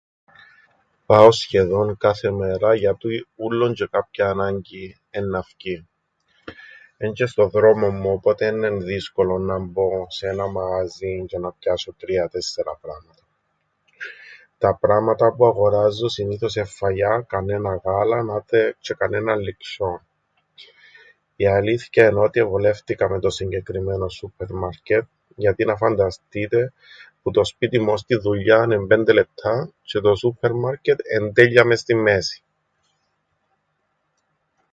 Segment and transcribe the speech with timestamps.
[1.05, 5.87] Πάω σχεδόν κάθε μέρα γιατί ούλλον τζ̆αι κάποια ανάγκη εννά φκει.
[6.97, 11.51] Εν' τζ̆αι στον δρόμον μου οπότε έννεν' δύσκολον να μπω σε έναν μαγαζίν τζ̆αι να
[11.51, 12.01] πιάσω 3-4
[12.81, 13.23] πράματα.
[14.57, 20.01] Τα πράματα που αγοράζω συνήθως εν' φαγιά, κανέναν γάλαν, άτε τζ̆αι κανέναν λειξ̆ιον.
[21.35, 25.05] Η αλήθκεια εν' ότι εβολεύτηκα με το συγκεκριμένον σούππερμαρκετ
[25.35, 26.73] γιατί να φανταστείτε
[27.23, 31.63] που το σπίτιν μου ώς την δουλειάν εν' 5 λεπτά τζ̆αι το σούππερμαρκετ εν' τέλεια
[31.65, 32.43] μες στην μέσην.